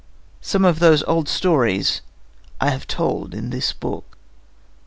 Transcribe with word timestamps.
Some 0.41 0.65
of 0.65 0.79
those 0.79 1.03
old 1.03 1.29
stories 1.29 2.01
I 2.59 2.71
have 2.71 2.87
told 2.87 3.35
in 3.35 3.51
this 3.51 3.71
book. 3.71 4.17